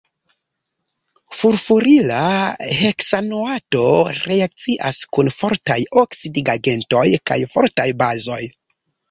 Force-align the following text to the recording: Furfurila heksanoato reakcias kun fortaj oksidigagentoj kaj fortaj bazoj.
Furfurila 1.39 2.21
heksanoato 2.77 3.83
reakcias 4.31 5.03
kun 5.19 5.31
fortaj 5.37 5.79
oksidigagentoj 6.05 7.05
kaj 7.33 7.39
fortaj 7.55 7.89
bazoj. 8.03 8.43